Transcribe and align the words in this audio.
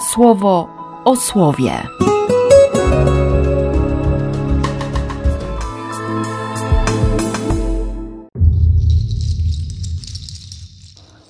słowo 0.00 0.68
o 1.04 1.16
słowie. 1.16 1.72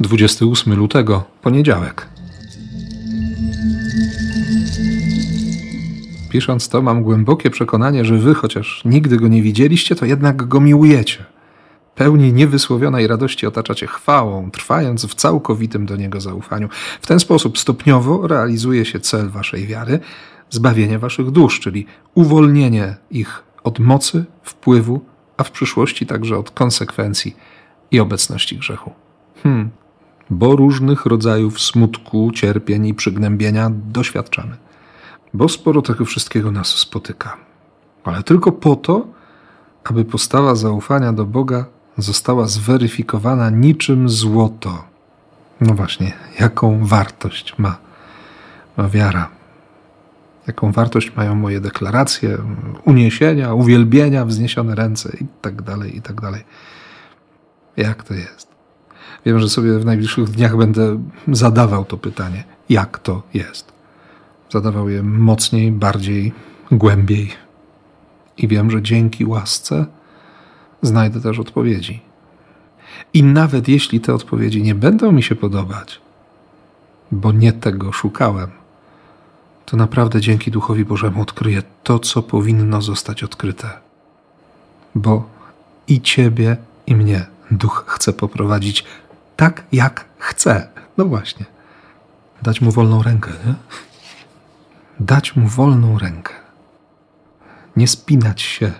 Dwudziesty 0.01 0.47
ósmy 0.47 0.77
lutego, 0.77 1.25
poniedziałek. 1.43 2.09
Pisząc 6.31 6.69
to, 6.69 6.83
mam 6.83 7.03
głębokie 7.03 7.51
przekonanie, 7.51 8.05
że 8.05 8.19
wy, 8.19 8.35
chociaż 8.35 8.83
nigdy 8.85 9.17
go 9.17 9.29
nie 9.29 9.43
widzieliście, 9.43 9.95
to 9.95 10.07
jednak 10.07 10.49
go 10.49 10.61
miłujecie. 10.61 11.25
Pełni 11.99 12.33
niewysłowionej 12.33 13.07
radości 13.07 13.47
otaczacie 13.47 13.87
chwałą, 13.87 14.51
trwając 14.51 15.07
w 15.07 15.15
całkowitym 15.15 15.87
do 15.87 15.97
niego 15.97 16.21
zaufaniu. 16.21 16.69
W 17.01 17.07
ten 17.07 17.21
sposób 17.21 17.59
stopniowo 17.59 18.27
realizuje 18.27 18.85
się 18.85 19.01
cel 19.01 19.29
waszej 19.29 19.67
wiary 19.67 20.01
zbawienie 20.51 20.99
waszych 20.99 21.31
dusz, 21.31 21.61
czyli 21.61 21.87
uwolnienie 22.15 22.97
ich 23.11 23.43
od 23.65 23.79
mocy, 23.79 24.25
wpływu, 24.43 25.01
a 25.37 25.45
w 25.45 25.51
przyszłości 25.51 26.07
także 26.07 26.39
od 26.39 26.51
konsekwencji 26.51 27.37
i 27.91 28.01
obecności 28.01 28.57
grzechu. 28.57 28.93
Hmm. 29.43 29.71
Bo 30.31 30.57
różnych 30.57 31.07
rodzajów 31.07 31.61
smutku, 31.61 32.31
cierpień 32.35 32.87
i 32.87 32.95
przygnębienia 32.95 33.71
doświadczamy. 33.75 34.57
Bo 35.35 35.49
sporo 35.49 35.83
tego 35.83 36.05
wszystkiego 36.05 36.51
nas 36.51 36.69
spotyka. 36.69 37.37
Ale 38.05 38.23
tylko 38.23 38.53
po 38.53 38.77
to, 38.77 39.07
aby 39.85 40.05
postawa 40.05 40.55
zaufania 40.55 41.13
do 41.13 41.25
Boga 41.25 41.78
została 41.99 42.47
zweryfikowana 42.47 43.51
niczym 43.51 44.09
złoto. 44.09 44.85
No 45.61 45.75
właśnie, 45.75 46.13
jaką 46.41 46.87
wartość 46.87 47.59
ma, 47.59 47.79
wiara? 48.91 49.29
Jaką 50.47 50.73
wartość 50.73 51.17
mają 51.17 51.35
moje 51.35 51.61
deklaracje, 51.61 52.39
uniesienia, 52.85 53.55
uwielbienia, 53.55 54.25
wzniesione 54.25 54.75
ręce 54.75 55.17
i 55.21 55.27
tak 55.41 55.63
dalej, 55.63 55.97
i 55.97 56.03
tak 56.03 56.21
dalej. 56.21 56.45
Jak 57.77 58.03
to 58.03 58.15
jest? 58.15 58.49
Wiem, 59.27 59.39
że 59.39 59.49
sobie 59.49 59.79
w 59.79 59.85
najbliższych 59.85 60.29
dniach 60.29 60.57
będę 60.57 60.99
zadawał 61.29 61.85
to 61.85 61.97
pytanie. 61.97 62.45
Jak 62.69 62.99
to 62.99 63.23
jest? 63.35 63.73
Zadawał 64.51 64.89
je 64.89 65.03
mocniej, 65.03 65.73
bardziej, 65.73 66.33
głębiej. 66.73 67.33
I 68.37 68.49
wiem, 68.49 68.71
że 68.71 68.83
dzięki 68.83 69.25
łasce 69.25 69.87
znajdę 70.83 71.21
też 71.21 71.39
odpowiedzi. 71.39 72.01
I 73.15 73.23
nawet 73.23 73.69
jeśli 73.69 74.01
te 74.01 74.15
odpowiedzi 74.15 74.63
nie 74.63 74.75
będą 74.75 75.13
mi 75.13 75.23
się 75.23 75.35
podobać, 75.35 76.01
bo 77.11 77.33
nie 77.33 77.53
tego 77.53 77.93
szukałem, 77.93 78.51
to 79.67 79.77
naprawdę 79.77 80.21
dzięki 80.21 80.51
Duchowi 80.51 80.85
Bożemu 80.85 81.23
odkryję 81.23 81.63
to, 81.83 81.99
co 81.99 82.23
powinno 82.23 82.83
zostać 82.83 83.25
odkryte. 83.25 83.71
Bo 84.95 85.29
i 85.89 86.01
Ciebie, 86.01 86.57
i 86.87 86.97
mnie 86.97 87.27
Duch 87.51 87.85
chce 87.89 88.13
poprowadzić 88.13 88.85
tak, 89.37 89.65
jak 89.73 90.05
chce. 90.19 90.69
No 90.97 91.05
właśnie. 91.05 91.47
Dać 92.43 92.61
mu 92.61 92.71
wolną 92.71 93.03
rękę, 93.03 93.31
nie? 93.47 93.55
Dać 95.01 95.37
mu 95.37 95.49
wolną 95.49 95.99
rękę. 95.99 96.35
Nie 97.77 97.89
spinać 97.89 98.43
się 98.43 98.73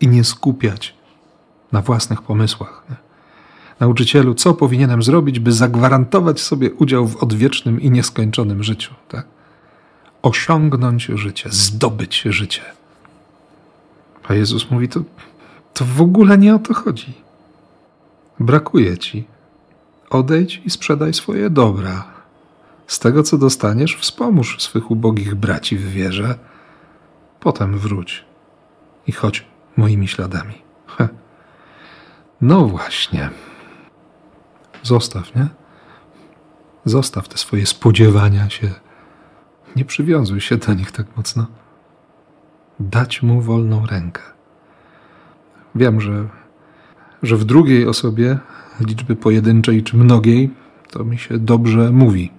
i 0.00 0.08
nie 0.08 0.24
skupiać 0.24 0.94
na 1.72 1.82
własnych 1.82 2.22
pomysłach. 2.22 2.84
Nauczycielu, 3.80 4.34
co 4.34 4.54
powinienem 4.54 5.02
zrobić, 5.02 5.38
by 5.40 5.52
zagwarantować 5.52 6.40
sobie 6.40 6.72
udział 6.72 7.06
w 7.06 7.16
odwiecznym 7.16 7.80
i 7.80 7.90
nieskończonym 7.90 8.62
życiu? 8.62 8.94
Tak? 9.08 9.26
Osiągnąć 10.22 11.04
życie, 11.04 11.48
zdobyć 11.52 12.22
życie. 12.22 12.62
A 14.28 14.34
Jezus 14.34 14.70
mówi, 14.70 14.88
to, 14.88 15.00
to 15.74 15.84
w 15.84 16.00
ogóle 16.00 16.38
nie 16.38 16.54
o 16.54 16.58
to 16.58 16.74
chodzi. 16.74 17.14
Brakuje 18.40 18.98
ci. 18.98 19.24
Odejdź 20.10 20.62
i 20.64 20.70
sprzedaj 20.70 21.14
swoje 21.14 21.50
dobra. 21.50 22.04
Z 22.86 22.98
tego, 22.98 23.22
co 23.22 23.38
dostaniesz, 23.38 23.96
wspomóż 23.96 24.62
swych 24.62 24.90
ubogich 24.90 25.34
braci 25.34 25.76
w 25.76 25.88
wierze. 25.90 26.38
Potem 27.40 27.78
wróć 27.78 28.24
i 29.06 29.12
chodź 29.12 29.44
moimi 29.76 30.08
śladami. 30.08 30.54
Heh. 30.86 31.08
No 32.40 32.66
właśnie. 32.66 33.30
Zostaw, 34.82 35.34
nie? 35.34 35.48
Zostaw 36.84 37.28
te 37.28 37.38
swoje 37.38 37.66
spodziewania 37.66 38.50
się. 38.50 38.70
Nie 39.76 39.84
przywiązuj 39.84 40.40
się 40.40 40.56
do 40.56 40.74
nich 40.74 40.92
tak 40.92 41.16
mocno. 41.16 41.46
Dać 42.80 43.22
mu 43.22 43.40
wolną 43.40 43.86
rękę. 43.86 44.22
Wiem, 45.74 46.00
że, 46.00 46.28
że 47.22 47.36
w 47.36 47.44
drugiej 47.44 47.86
osobie 47.86 48.38
liczby 48.80 49.16
pojedynczej 49.16 49.82
czy 49.82 49.96
mnogiej 49.96 50.50
to 50.90 51.04
mi 51.04 51.18
się 51.18 51.38
dobrze 51.38 51.90
mówi. 51.90 52.32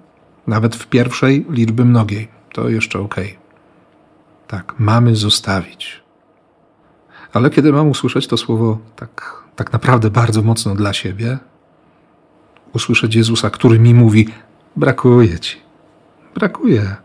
Nawet 0.47 0.75
w 0.75 0.87
pierwszej 0.87 1.45
liczby 1.49 1.85
mnogiej 1.85 2.27
to 2.53 2.69
jeszcze 2.69 2.99
ok. 2.99 3.15
Tak, 4.47 4.73
mamy 4.79 5.15
zostawić. 5.15 6.04
Ale 7.35 7.49
kiedy 7.49 7.71
mam 7.71 7.89
usłyszeć 7.89 8.27
to 8.27 8.37
słowo 8.37 8.77
tak, 8.95 9.43
tak 9.55 9.73
naprawdę 9.73 10.09
bardzo 10.09 10.41
mocno 10.41 10.75
dla 10.75 10.93
siebie, 10.93 11.37
usłyszeć 12.73 13.15
Jezusa, 13.15 13.49
który 13.49 13.79
mi 13.79 13.93
mówi: 13.93 14.27
Brakuje 14.75 15.39
ci, 15.39 15.57
brakuje. 16.35 16.95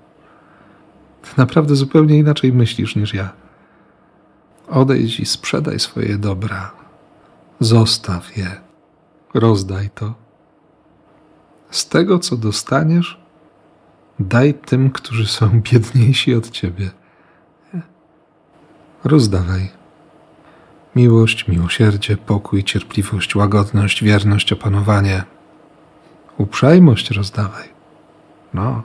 Ty 1.22 1.30
naprawdę 1.36 1.76
zupełnie 1.76 2.18
inaczej 2.18 2.52
myślisz 2.52 2.96
niż 2.96 3.14
ja. 3.14 3.32
Odejdź 4.68 5.20
i 5.20 5.26
sprzedaj 5.26 5.80
swoje 5.80 6.18
dobra. 6.18 6.70
Zostaw 7.60 8.36
je, 8.36 8.60
rozdaj 9.34 9.90
to. 9.94 10.14
Z 11.70 11.88
tego, 11.88 12.18
co 12.18 12.36
dostaniesz, 12.36 13.20
daj 14.20 14.54
tym, 14.54 14.90
którzy 14.90 15.26
są 15.26 15.60
biedniejsi 15.60 16.34
od 16.34 16.50
ciebie. 16.50 16.90
Rozdawaj. 19.04 19.79
Miłość, 20.96 21.48
miłosierdzie, 21.48 22.16
pokój, 22.16 22.64
cierpliwość, 22.64 23.36
łagodność, 23.36 24.04
wierność, 24.04 24.52
opanowanie. 24.52 25.24
Uprzejmość 26.38 27.10
rozdawaj. 27.10 27.68
No. 28.54 28.82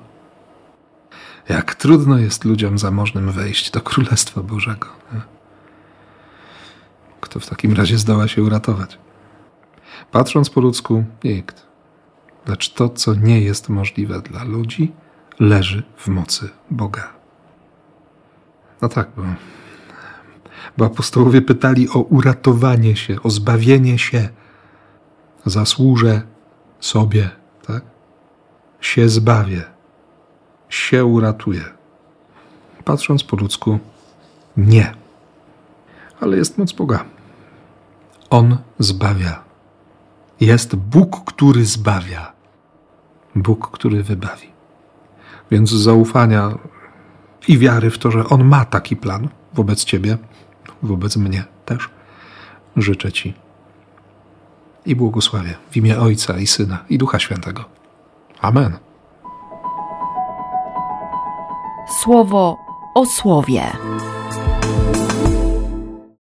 Jak 1.50 1.76
trudno 1.76 2.18
jest 2.18 2.46
ludziom 2.46 2.78
zamożnym 2.78 3.32
wejść 3.32 3.72
do 3.72 3.82
Królestwa 3.82 4.44
Bożego. 4.44 4.88
Kto 7.22 7.40
w 7.40 7.48
takim 7.48 7.74
razie 7.74 7.98
zdoła 7.98 8.28
się 8.28 8.44
uratować? 8.44 8.98
Patrząc 10.12 10.50
po 10.50 10.62
ludzku, 10.62 11.04
nikt. 11.24 11.66
Lecz 12.48 12.74
to, 12.74 12.90
co 12.90 13.16
nie 13.16 13.42
jest 13.42 13.70
możliwe 13.70 14.22
dla 14.22 14.44
ludzi, 14.44 14.92
leży 15.40 15.84
w 15.98 16.08
mocy 16.08 16.50
Boga. 16.72 17.14
No 18.82 18.90
tak, 18.90 19.08
bo 19.18 19.24
bo 20.78 20.86
apostołowie 20.86 21.42
pytali 21.42 21.90
o 21.90 22.00
uratowanie 22.00 22.96
się, 22.96 23.22
o 23.24 23.30
zbawienie 23.30 24.00
się. 24.00 24.30
Zasłużę 25.46 26.22
sobie, 26.80 27.30
tak? 27.68 27.84
Się 28.82 29.10
zbawię, 29.10 29.64
się 30.70 31.06
uratuję. 31.06 31.64
Patrząc 32.84 33.24
po 33.24 33.36
ludzku, 33.38 33.80
nie. 34.58 34.94
Ale 36.20 36.38
jest 36.38 36.58
moc 36.58 36.72
Boga. 36.72 37.06
On 38.30 38.58
zbawia. 38.80 39.44
Jest 40.40 40.76
Bóg, 40.76 41.24
który 41.26 41.66
zbawia. 41.66 42.34
Bóg, 43.36 43.72
który 43.72 44.04
wybawi. 44.04 44.48
Więc 45.52 45.70
zaufania 45.70 46.58
i 47.48 47.58
wiary 47.58 47.90
w 47.90 47.98
to, 47.98 48.12
że 48.12 48.30
On 48.30 48.44
ma 48.44 48.66
taki 48.66 48.96
plan 48.96 49.30
wobec 49.54 49.84
Ciebie, 49.84 50.18
wobec 50.84 51.18
mnie 51.18 51.44
też 51.66 51.90
życzę 52.78 53.12
Ci 53.12 53.34
i 54.86 54.96
błogosławię 54.96 55.56
w 55.72 55.78
imię 55.78 56.00
Ojca 56.00 56.38
i 56.38 56.48
Syna 56.48 56.78
i 56.90 56.98
Ducha 56.98 57.20
Świętego. 57.20 57.66
Amen. 58.42 58.78
Słowo 62.02 62.58
o 62.96 63.06
słowie. 63.06 63.72